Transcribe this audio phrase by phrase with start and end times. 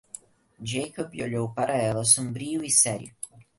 [0.63, 3.15] Jakob olhou para ela sombrio e sério.